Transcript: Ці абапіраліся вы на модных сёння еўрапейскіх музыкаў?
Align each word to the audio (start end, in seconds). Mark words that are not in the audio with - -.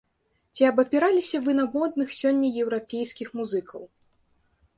Ці 0.55 0.63
абапіраліся 0.69 1.41
вы 1.47 1.51
на 1.59 1.65
модных 1.75 2.09
сёння 2.21 2.47
еўрапейскіх 2.63 3.27
музыкаў? 3.43 3.81